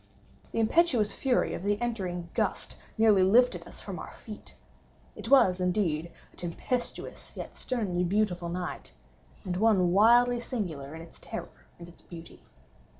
The 0.51 0.59
impetuous 0.59 1.13
fury 1.13 1.53
of 1.53 1.61
the 1.61 1.79
entering 1.79 2.29
gust 2.33 2.75
nearly 2.97 3.21
lifted 3.21 3.67
us 3.67 3.79
from 3.79 3.99
our 3.99 4.11
feet. 4.13 4.55
It 5.15 5.29
was, 5.29 5.59
indeed, 5.59 6.11
a 6.33 6.35
tempestuous 6.37 7.37
yet 7.37 7.55
sternly 7.55 8.03
beautiful 8.03 8.49
night, 8.49 8.93
and 9.45 9.55
one 9.57 9.91
wildly 9.91 10.39
singular 10.39 10.95
in 10.95 11.03
its 11.03 11.19
terror 11.19 11.67
and 11.77 11.87
its 11.87 12.01
beauty. 12.01 12.41